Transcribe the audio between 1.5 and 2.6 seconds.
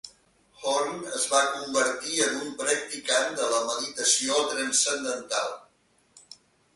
convertir en un